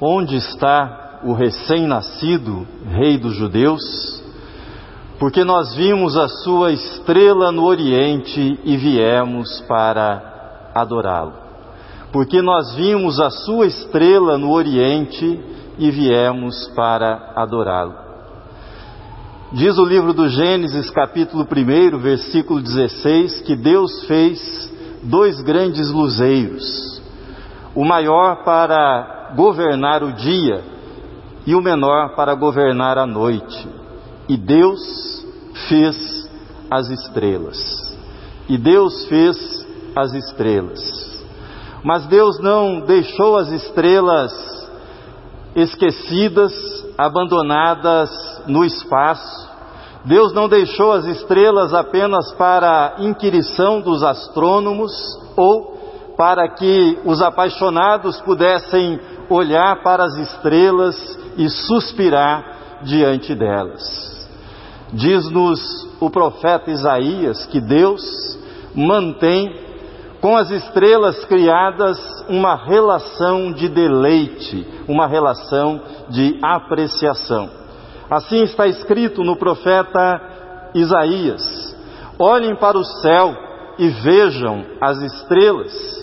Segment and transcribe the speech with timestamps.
[0.00, 3.82] Onde está o recém-nascido Rei dos Judeus?
[5.18, 11.32] Porque nós vimos a sua estrela no Oriente e viemos para adorá-lo.
[12.12, 15.40] Porque nós vimos a sua estrela no Oriente
[15.78, 17.94] e viemos para adorá-lo.
[19.52, 24.72] Diz o livro do Gênesis, capítulo 1, versículo 16, que Deus fez
[25.02, 27.02] dois grandes luzeiros,
[27.74, 30.62] o maior para governar o dia
[31.46, 33.68] e o menor para governar a noite.
[34.28, 35.24] E Deus
[35.68, 36.28] fez
[36.70, 37.96] as estrelas.
[38.48, 41.18] E Deus fez as estrelas.
[41.82, 44.32] Mas Deus não deixou as estrelas
[45.54, 46.52] esquecidas,
[46.96, 48.10] abandonadas
[48.46, 49.48] no espaço.
[50.04, 54.92] Deus não deixou as estrelas apenas para inquirição dos astrônomos
[55.36, 55.77] ou
[56.18, 58.98] para que os apaixonados pudessem
[59.30, 60.96] olhar para as estrelas
[61.36, 64.28] e suspirar diante delas.
[64.92, 65.60] Diz-nos
[66.00, 68.02] o profeta Isaías que Deus
[68.74, 69.68] mantém
[70.20, 77.48] com as estrelas criadas uma relação de deleite, uma relação de apreciação.
[78.10, 80.20] Assim está escrito no profeta
[80.74, 81.76] Isaías:
[82.18, 83.36] Olhem para o céu
[83.78, 85.97] e vejam as estrelas.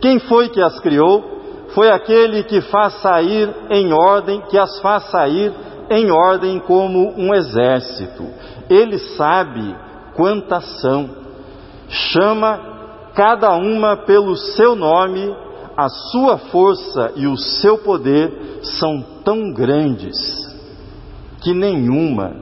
[0.00, 1.36] Quem foi que as criou?
[1.76, 5.52] foi aquele que faz sair em ordem, que as faz sair
[5.90, 8.24] em ordem como um exército.
[8.70, 9.76] Ele sabe
[10.14, 11.10] quantas são,
[11.86, 12.58] chama
[13.14, 15.36] cada uma pelo seu nome,
[15.76, 20.16] a sua força e o seu poder são tão grandes
[21.42, 22.34] que nenhuma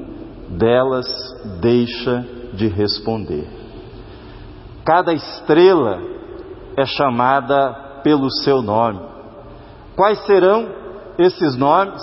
[0.49, 1.07] delas
[1.61, 3.49] deixa de responder.
[4.85, 6.14] Cada estrela
[6.77, 9.01] é chamada pelo seu nome.
[9.97, 10.69] Quais serão
[11.19, 12.03] esses nomes?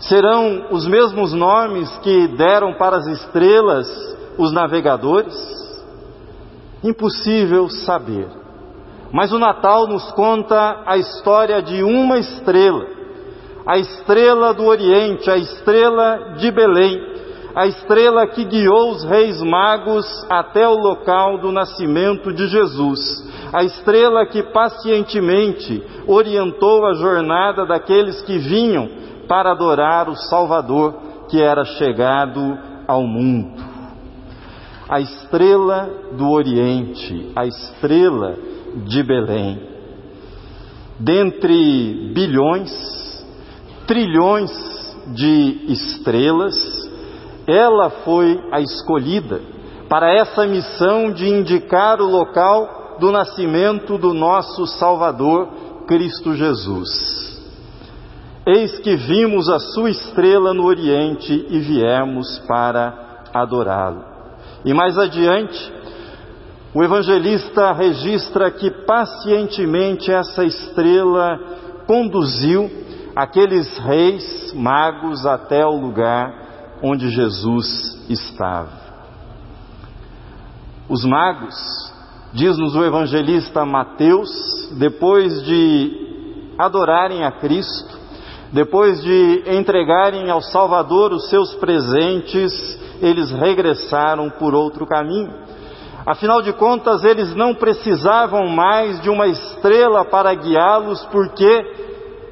[0.00, 3.86] Serão os mesmos nomes que deram para as estrelas
[4.36, 5.34] os navegadores?
[6.82, 8.28] Impossível saber.
[9.12, 12.84] Mas o Natal nos conta a história de uma estrela,
[13.64, 17.00] a estrela do Oriente, a estrela de Belém,
[17.54, 23.62] a estrela que guiou os reis magos até o local do nascimento de Jesus a
[23.62, 28.88] estrela que pacientemente orientou a jornada daqueles que vinham
[29.28, 30.94] para adorar o Salvador
[31.28, 33.62] que era chegado ao mundo.
[34.88, 35.88] A estrela
[36.18, 38.34] do Oriente, a estrela
[38.86, 39.60] de Belém.
[40.98, 42.72] Dentre bilhões,
[43.86, 44.50] trilhões
[45.14, 46.56] de estrelas,
[47.46, 49.40] ela foi a escolhida
[49.88, 55.48] para essa missão de indicar o local do nascimento do nosso Salvador,
[55.86, 57.24] Cristo Jesus.
[58.46, 64.04] Eis que vimos a sua estrela no Oriente e viemos para adorá-lo.
[64.64, 65.72] E mais adiante,
[66.74, 71.38] o evangelista registra que pacientemente essa estrela
[71.86, 72.70] conduziu
[73.14, 78.84] aqueles reis magos até o lugar onde Jesus estava.
[80.88, 81.83] Os magos
[82.34, 84.28] Diz-nos o evangelista Mateus,
[84.76, 87.96] depois de adorarem a Cristo,
[88.52, 92.52] depois de entregarem ao Salvador os seus presentes,
[93.00, 95.32] eles regressaram por outro caminho.
[96.04, 101.64] Afinal de contas, eles não precisavam mais de uma estrela para guiá-los, porque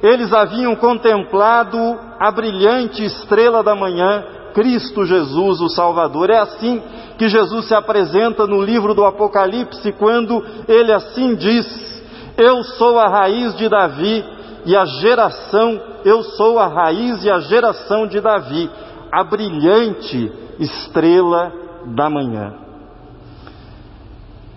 [0.03, 1.79] eles haviam contemplado
[2.19, 6.29] a brilhante estrela da manhã, Cristo Jesus, o Salvador.
[6.29, 6.83] É assim
[7.23, 12.03] que Jesus se apresenta no livro do Apocalipse, quando ele assim diz:
[12.37, 14.25] Eu sou a raiz de Davi
[14.67, 18.69] e a geração, eu sou a raiz e a geração de Davi,
[19.13, 21.53] a brilhante estrela
[21.95, 22.55] da manhã.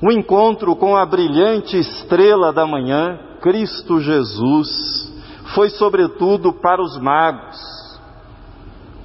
[0.01, 5.13] O encontro com a brilhante estrela da manhã, Cristo Jesus,
[5.53, 7.59] foi sobretudo para os magos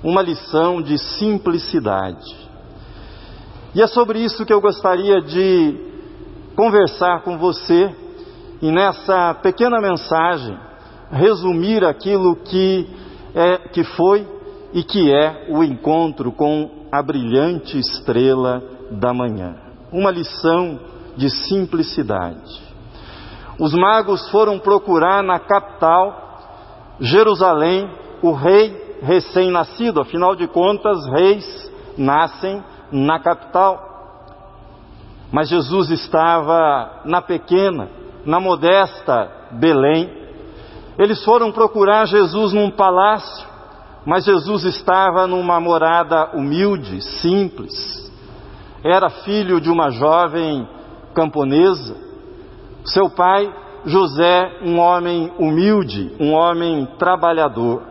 [0.03, 2.50] uma lição de simplicidade.
[3.73, 5.77] E é sobre isso que eu gostaria de
[6.57, 7.95] conversar com você
[8.61, 10.59] e nessa pequena mensagem
[11.13, 12.89] resumir aquilo que
[13.33, 14.27] é que foi
[14.73, 19.55] e que é o encontro com a brilhante estrela da manhã.
[19.93, 20.81] Uma lição
[21.17, 22.61] de simplicidade.
[23.57, 26.41] Os magos foram procurar na capital,
[26.99, 27.89] Jerusalém,
[28.21, 33.89] o rei recém-nascido, afinal de contas, reis nascem na capital.
[35.33, 37.89] Mas Jesus estava na pequena,
[38.25, 40.11] na modesta Belém.
[40.99, 43.47] Eles foram procurar Jesus num palácio,
[44.05, 48.11] mas Jesus estava numa morada humilde, simples.
[48.83, 50.69] Era filho de uma jovem
[51.15, 51.97] camponesa.
[52.85, 53.53] Seu pai,
[53.85, 57.83] José, um homem humilde, um homem trabalhador.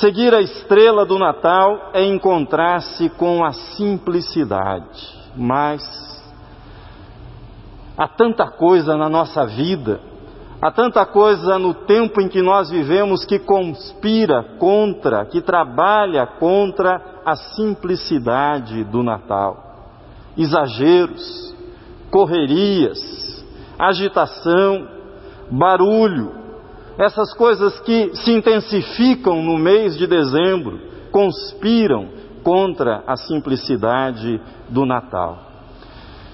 [0.00, 5.06] Seguir a estrela do Natal é encontrar-se com a simplicidade,
[5.36, 5.82] mas
[7.96, 10.00] há tanta coisa na nossa vida,
[10.62, 17.20] há tanta coisa no tempo em que nós vivemos que conspira contra, que trabalha contra
[17.24, 19.90] a simplicidade do Natal.
[20.38, 21.54] Exageros,
[22.10, 23.44] correrias,
[23.78, 24.88] agitação,
[25.50, 26.41] barulho,
[26.98, 30.80] essas coisas que se intensificam no mês de dezembro
[31.10, 32.08] conspiram
[32.42, 35.38] contra a simplicidade do Natal.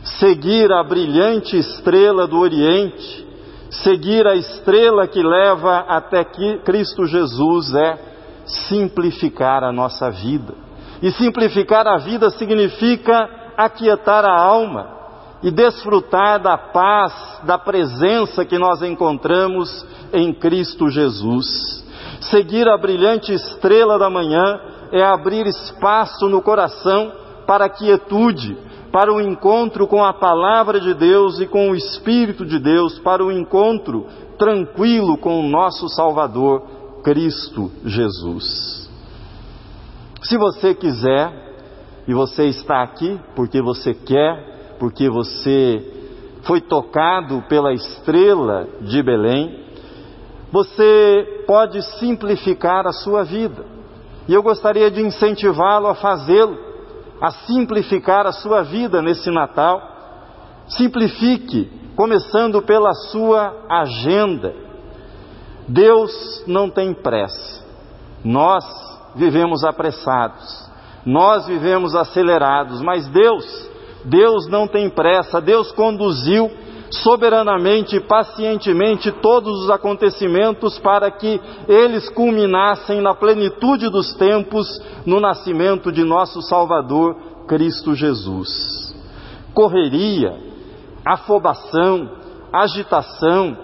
[0.03, 3.27] Seguir a brilhante estrela do Oriente,
[3.71, 6.25] seguir a estrela que leva até
[6.65, 7.99] Cristo Jesus é
[8.47, 10.55] simplificar a nossa vida.
[11.03, 14.98] E simplificar a vida significa aquietar a alma
[15.43, 21.85] e desfrutar da paz, da presença que nós encontramos em Cristo Jesus.
[22.23, 27.13] Seguir a brilhante estrela da manhã é abrir espaço no coração
[27.47, 28.57] para a quietude,
[28.91, 33.25] para o encontro com a palavra de Deus e com o Espírito de Deus, para
[33.25, 34.07] o encontro
[34.39, 36.63] tranquilo com o nosso Salvador,
[37.05, 38.89] Cristo Jesus.
[40.23, 41.49] Se você quiser,
[42.09, 45.85] e você está aqui porque você quer, porque você
[46.43, 49.65] foi tocado pela estrela de Belém,
[50.51, 53.65] você pode simplificar a sua vida.
[54.27, 56.57] E eu gostaria de incentivá-lo a fazê-lo,
[57.21, 59.81] a simplificar a sua vida nesse Natal.
[60.69, 64.55] Simplifique, começando pela sua agenda.
[65.67, 67.65] Deus não tem pressa.
[68.25, 68.65] Nós
[69.15, 70.69] vivemos apressados.
[71.05, 73.68] Nós vivemos acelerados, mas Deus,
[74.05, 75.41] Deus não tem pressa.
[75.41, 76.51] Deus conduziu
[76.91, 84.67] soberanamente e pacientemente todos os acontecimentos para que eles culminassem na plenitude dos tempos
[85.05, 87.17] no nascimento de nosso Salvador
[87.47, 88.95] Cristo Jesus.
[89.53, 90.35] Correria,
[91.05, 92.11] afobação,
[92.53, 93.57] agitação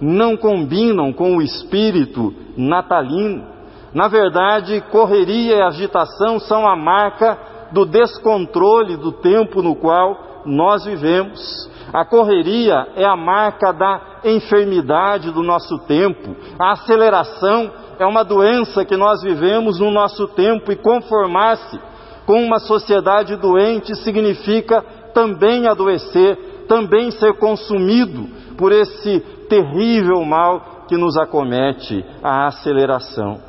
[0.00, 3.46] não combinam com o espírito natalino.
[3.92, 7.38] Na verdade, correria e agitação são a marca
[7.72, 11.68] do descontrole do tempo no qual nós vivemos.
[11.92, 16.36] A correria é a marca da enfermidade do nosso tempo.
[16.58, 21.78] A aceleração é uma doença que nós vivemos no nosso tempo e conformar-se
[22.26, 24.82] com uma sociedade doente significa
[25.14, 33.40] também adoecer, também ser consumido por esse terrível mal que nos acomete, a aceleração.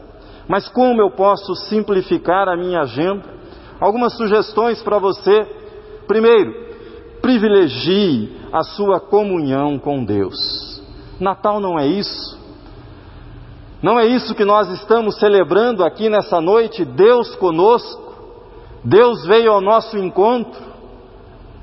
[0.47, 3.38] Mas como eu posso simplificar a minha agenda?
[3.79, 5.47] Algumas sugestões para você.
[6.07, 6.53] Primeiro,
[7.21, 10.81] privilegie a sua comunhão com Deus.
[11.19, 12.37] Natal não é isso.
[13.81, 18.09] Não é isso que nós estamos celebrando aqui nessa noite, Deus conosco.
[18.83, 20.61] Deus veio ao nosso encontro.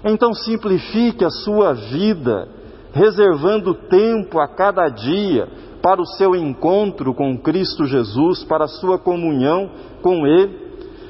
[0.04, 2.48] Então simplifique a sua vida,
[2.92, 5.48] reservando tempo a cada dia
[5.82, 9.70] para o seu encontro com Cristo Jesus, para a sua comunhão
[10.02, 10.58] com Ele.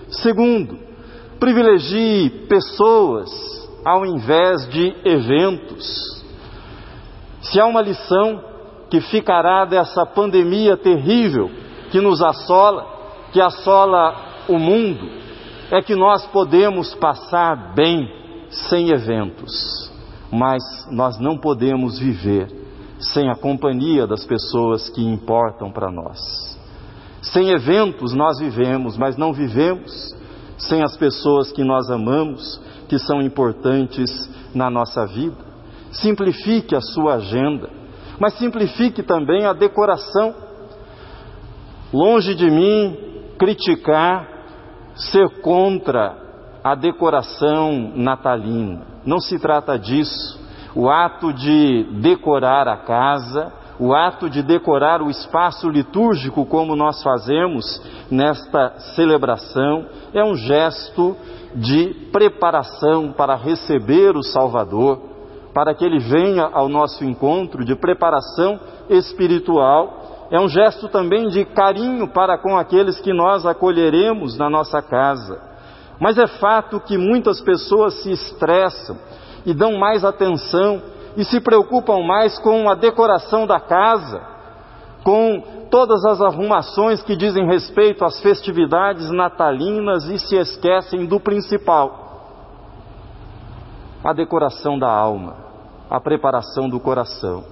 [0.09, 0.78] Segundo,
[1.38, 3.31] privilegie pessoas
[3.85, 6.25] ao invés de eventos.
[7.40, 8.43] Se há uma lição
[8.90, 11.50] que ficará dessa pandemia terrível
[11.90, 12.87] que nos assola,
[13.33, 15.09] que assola o mundo,
[15.71, 18.09] é que nós podemos passar bem
[18.50, 19.93] sem eventos,
[20.33, 22.49] mas nós não podemos viver
[22.99, 26.19] sem a companhia das pessoas que importam para nós.
[27.21, 30.16] Sem eventos nós vivemos, mas não vivemos
[30.58, 34.10] sem as pessoas que nós amamos, que são importantes
[34.54, 35.36] na nossa vida.
[35.92, 37.68] Simplifique a sua agenda,
[38.18, 40.34] mas simplifique também a decoração.
[41.92, 42.96] Longe de mim
[43.38, 44.28] criticar,
[44.94, 46.16] ser contra
[46.64, 48.86] a decoração natalina.
[49.04, 50.44] Não se trata disso.
[50.75, 57.02] O ato de decorar a casa, o ato de decorar o espaço litúrgico, como nós
[57.02, 61.16] fazemos nesta celebração, é um gesto
[61.54, 65.00] de preparação para receber o Salvador,
[65.52, 70.26] para que ele venha ao nosso encontro, de preparação espiritual.
[70.30, 75.40] É um gesto também de carinho para com aqueles que nós acolheremos na nossa casa.
[75.99, 78.99] Mas é fato que muitas pessoas se estressam
[79.47, 80.83] e dão mais atenção
[81.16, 84.20] e se preocupam mais com a decoração da casa,
[85.02, 92.06] com todas as arrumações que dizem respeito às festividades natalinas e se esquecem do principal:
[94.04, 95.37] a decoração da alma,
[95.88, 97.44] a preparação do coração.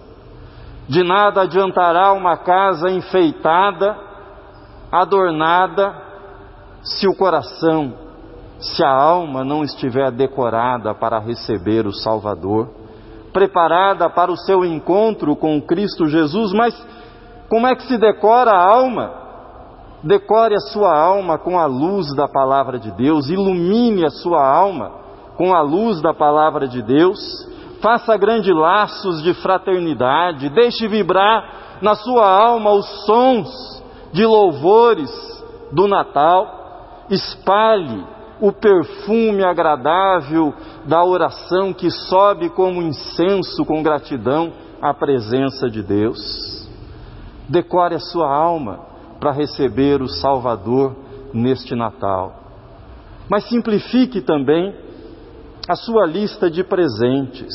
[0.86, 3.96] De nada adiantará uma casa enfeitada,
[4.92, 5.94] adornada,
[6.82, 7.94] se o coração,
[8.58, 12.83] se a alma não estiver decorada para receber o Salvador,
[13.34, 16.74] preparada para o seu encontro com Cristo Jesus, mas
[17.48, 19.12] como é que se decora a alma?
[20.04, 24.92] Decore a sua alma com a luz da palavra de Deus, ilumine a sua alma
[25.36, 27.18] com a luz da palavra de Deus,
[27.82, 35.10] faça grandes laços de fraternidade, deixe vibrar na sua alma os sons de louvores
[35.72, 38.06] do Natal, espalhe
[38.40, 40.52] o perfume agradável
[40.84, 46.68] da oração que sobe como incenso com gratidão à presença de Deus.
[47.48, 48.80] Decore a sua alma
[49.20, 50.96] para receber o Salvador
[51.32, 52.34] neste Natal.
[53.28, 54.74] Mas simplifique também
[55.68, 57.54] a sua lista de presentes.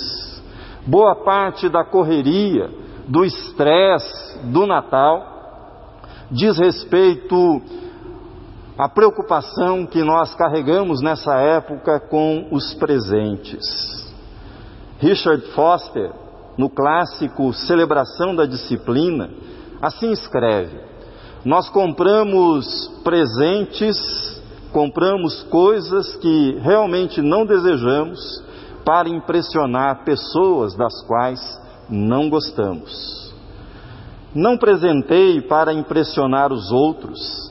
[0.85, 2.69] Boa parte da correria,
[3.07, 5.29] do estresse do Natal,
[6.31, 7.61] diz respeito
[8.79, 13.63] à preocupação que nós carregamos nessa época com os presentes.
[14.99, 16.11] Richard Foster,
[16.57, 19.29] no clássico Celebração da Disciplina,
[19.81, 20.77] Assim escreve:
[21.45, 22.65] Nós compramos
[23.03, 23.97] presentes,
[24.73, 28.19] compramos coisas que realmente não desejamos
[28.83, 31.39] para impressionar pessoas das quais
[31.89, 33.33] não gostamos.
[34.35, 37.48] Não presentei para impressionar os outros,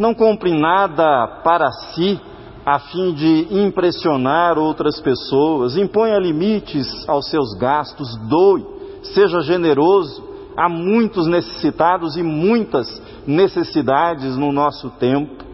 [0.00, 2.18] não compre nada para si
[2.64, 8.64] a fim de impressionar outras pessoas, imponha limites aos seus gastos, doe,
[9.02, 10.26] seja generoso,
[10.56, 12.86] há muitos necessitados e muitas
[13.26, 15.44] necessidades no nosso tempo.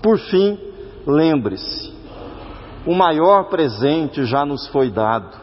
[0.00, 0.56] Por fim,
[1.04, 1.92] lembre-se,
[2.86, 5.36] o maior presente já nos foi dado,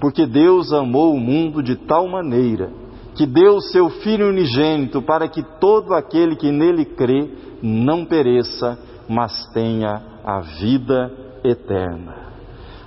[0.00, 2.83] porque Deus amou o mundo de tal maneira
[3.14, 7.30] que deu o seu Filho unigênito para que todo aquele que nele crê
[7.62, 8.78] não pereça,
[9.08, 11.12] mas tenha a vida
[11.44, 12.24] eterna.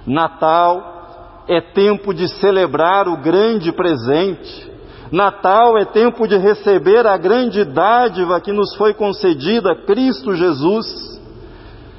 [0.05, 4.71] Natal é tempo de celebrar o grande presente.
[5.11, 11.17] Natal é tempo de receber a grande dádiva que nos foi concedida, Cristo Jesus.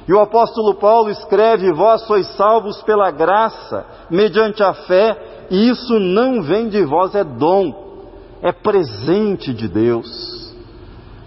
[0.07, 5.99] E o apóstolo Paulo escreve: Vós sois salvos pela graça, mediante a fé, e isso
[5.99, 7.88] não vem de vós, é dom,
[8.41, 10.53] é presente de Deus.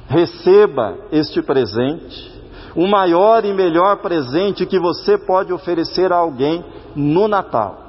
[0.08, 2.32] Receba este presente,
[2.74, 6.64] o maior e melhor presente que você pode oferecer a alguém
[6.94, 7.82] no Natal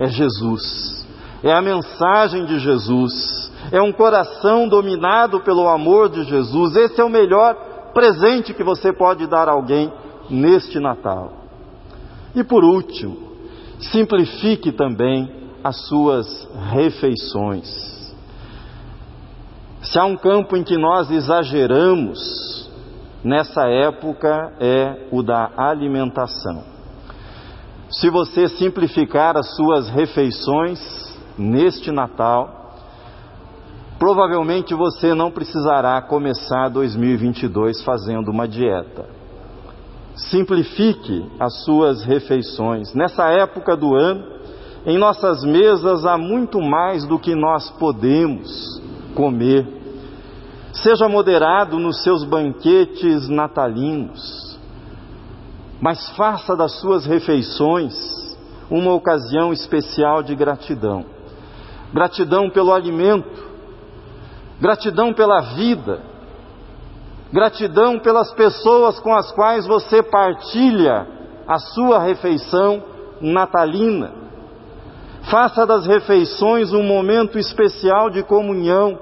[0.00, 1.06] é Jesus,
[1.42, 6.74] é a mensagem de Jesus, é um coração dominado pelo amor de Jesus.
[6.74, 9.92] Esse é o melhor presente que você pode dar a alguém
[10.30, 11.32] neste Natal.
[12.34, 13.18] E por último,
[13.78, 15.30] simplifique também
[15.62, 17.99] as suas refeições.
[19.90, 22.70] Se há um campo em que nós exageramos
[23.24, 26.62] nessa época é o da alimentação.
[27.90, 30.78] Se você simplificar as suas refeições
[31.36, 32.76] neste Natal,
[33.98, 39.06] provavelmente você não precisará começar 2022 fazendo uma dieta.
[40.14, 42.94] Simplifique as suas refeições.
[42.94, 44.24] Nessa época do ano,
[44.86, 48.80] em nossas mesas há muito mais do que nós podemos
[49.16, 49.79] comer.
[50.82, 54.50] Seja moderado nos seus banquetes natalinos
[55.80, 57.94] mas faça das suas refeições
[58.70, 61.04] uma ocasião especial de gratidão.
[61.92, 63.48] Gratidão pelo alimento,
[64.60, 66.02] gratidão pela vida,
[67.32, 71.06] gratidão pelas pessoas com as quais você partilha
[71.48, 72.82] a sua refeição
[73.20, 74.12] natalina.
[75.30, 78.98] Faça das refeições um momento especial de comunhão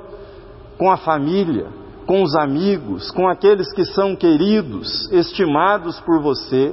[0.78, 1.66] com a família,
[2.06, 6.72] com os amigos, com aqueles que são queridos, estimados por você.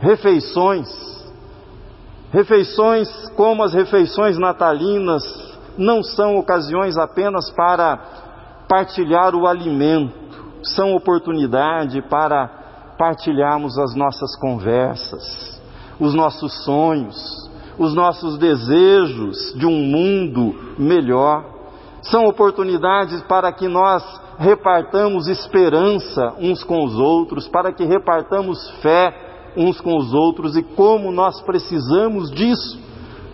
[0.00, 0.88] Refeições,
[2.32, 5.22] refeições como as refeições natalinas,
[5.76, 7.98] não são ocasiões apenas para
[8.68, 10.14] partilhar o alimento,
[10.62, 15.60] são oportunidade para partilharmos as nossas conversas,
[15.98, 21.59] os nossos sonhos, os nossos desejos de um mundo melhor.
[22.02, 24.02] São oportunidades para que nós
[24.38, 30.62] repartamos esperança uns com os outros, para que repartamos fé uns com os outros e
[30.62, 32.80] como nós precisamos disso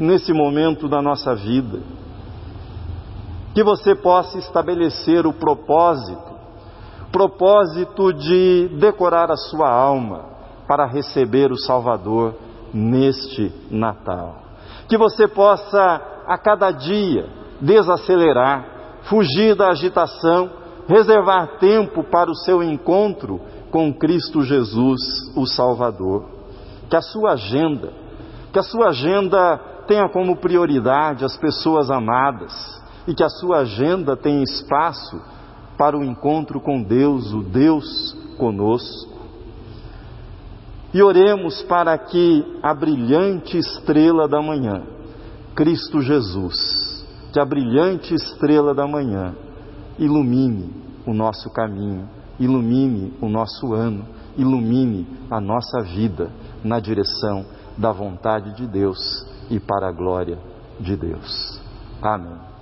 [0.01, 1.81] nesse momento da nossa vida.
[3.55, 6.35] Que você possa estabelecer o propósito,
[7.13, 10.25] propósito de decorar a sua alma
[10.67, 12.35] para receber o Salvador
[12.75, 14.43] neste Natal.
[14.89, 20.51] Que você possa a cada dia desacelerar, fugir da agitação,
[20.89, 25.01] reservar tempo para o seu encontro com Cristo Jesus,
[25.37, 26.25] o Salvador.
[26.89, 27.93] Que a sua agenda,
[28.53, 34.17] que a sua agenda tenha como prioridade as pessoas amadas e que a sua agenda
[34.17, 35.21] tenha espaço
[35.77, 39.17] para o encontro com Deus, o Deus conosco.
[40.95, 44.83] E oremos para que a brilhante estrela da manhã,
[45.55, 46.86] Cristo Jesus,
[47.37, 49.35] que a brilhante estrela da manhã
[49.99, 50.73] ilumine
[51.07, 52.09] o nosso caminho,
[52.41, 54.07] ilumine o nosso ano,
[54.39, 56.31] ilumine a nossa vida
[56.65, 57.45] na direção
[57.77, 58.97] da vontade de Deus
[59.51, 60.39] e para a glória
[60.81, 61.61] de Deus.
[62.01, 62.56] Amém.